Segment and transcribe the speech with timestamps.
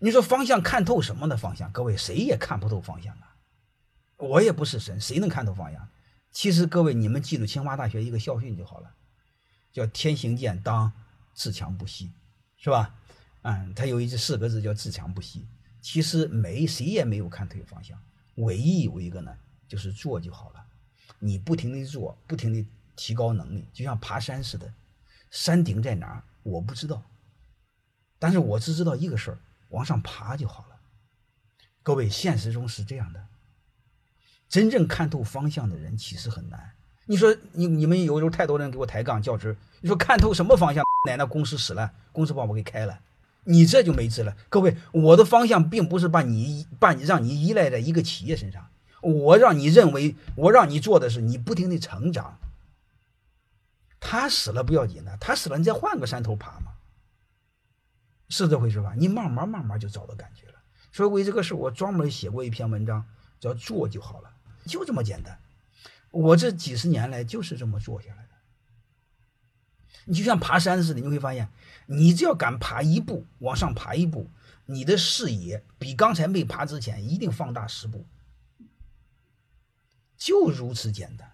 [0.00, 1.70] 你说方向看透什么的方向？
[1.72, 3.36] 各位谁也看不透方向啊！
[4.16, 5.88] 我也不是神，谁能看透方向？
[6.30, 8.94] 其实各位，你们记住清华大学一个校训就好了，
[9.72, 10.92] 叫“天行健，当
[11.34, 12.10] 自强不息”，
[12.56, 12.94] 是吧？
[13.42, 15.46] 嗯，他有一句四个字叫“自强不息”。
[15.80, 17.98] 其实没谁也没有看透方向，
[18.36, 19.34] 唯一有一个呢，
[19.66, 20.64] 就是做就好了。
[21.18, 24.72] 你不停的做，不停的提高能力，就像爬山似的，
[25.30, 27.02] 山顶在哪儿我不知道，
[28.18, 29.38] 但是我只知道一个事儿，
[29.68, 30.76] 往上爬就好了。
[31.82, 33.26] 各位，现实中是这样的。
[34.48, 36.72] 真正看透方向的人其实很难。
[37.06, 40.84] 你说你你们有时候太多人给我抬杠较真，你说看透什么方向？
[41.06, 43.00] 奶奶公司死了，公司把我给开了，
[43.44, 44.36] 你这就没治了。
[44.48, 48.68] 各位，我的方向并不是把你把你让你依赖在一个企业身上，
[49.00, 52.38] 我让你认为我让你做的是你不停的成长。
[54.00, 56.67] 他死了不要紧的，他死了你再换个山头爬嘛，
[58.28, 58.94] 是这回事吧？
[58.96, 60.54] 你慢慢慢慢就找到感觉了。
[60.92, 63.04] 所以为这个事，我专门写过一篇文章，
[63.38, 64.30] 叫做就好了。
[64.66, 65.38] 就这么简单，
[66.10, 68.28] 我这几十年来就是这么做下来的。
[70.04, 71.48] 你就像爬山似的，你会发现，
[71.86, 74.30] 你只要敢爬一步，往上爬一步，
[74.66, 78.06] 你的视野比刚才没爬之前一定放大十步，
[80.16, 81.30] 就如此简单。